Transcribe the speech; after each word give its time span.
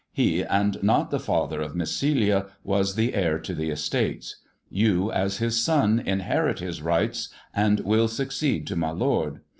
He, 0.11 0.41
and 0.43 0.81
not 0.81 1.11
the 1.11 1.19
father 1.19 1.61
of 1.61 1.75
Miss 1.75 1.95
Celia, 1.95 2.47
was 2.63 2.95
the 2.95 3.13
heir 3.13 3.37
to 3.37 3.53
the 3.53 3.69
estates. 3.69 4.37
You, 4.67 5.11
as 5.11 5.37
his 5.37 5.61
son, 5.63 5.99
inherit 6.03 6.57
his 6.57 6.81
rights, 6.81 7.29
and 7.53 7.81
will 7.81 8.07
succeed 8.07 8.65
to 8.65 8.75
my 8.75 8.89
lord. 8.89 9.41